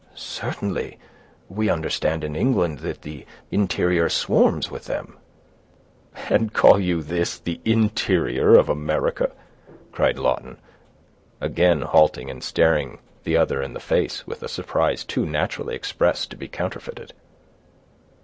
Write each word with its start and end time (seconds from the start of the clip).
"Certainly; 0.15 0.97
we 1.47 1.69
understand 1.69 2.23
in 2.23 2.35
England 2.35 2.79
that 2.79 3.03
the 3.03 3.23
interior 3.51 4.09
swarms 4.09 4.71
with 4.71 4.85
them." 4.85 5.17
"And 6.27 6.51
call 6.53 6.79
you 6.79 7.03
this 7.03 7.37
the 7.37 7.61
interior 7.65 8.55
of 8.55 8.67
America?" 8.67 9.31
cried 9.91 10.17
Lawton, 10.17 10.57
again 11.39 11.83
halting, 11.83 12.31
and 12.31 12.43
staring 12.43 12.97
the 13.25 13.37
other 13.37 13.61
in 13.61 13.73
the 13.73 13.79
face, 13.79 14.25
with 14.25 14.41
a 14.41 14.47
surprise 14.49 15.03
too 15.05 15.23
naturally 15.23 15.75
expressed 15.75 16.31
to 16.31 16.35
be 16.35 16.47
counterfeited. 16.47 17.13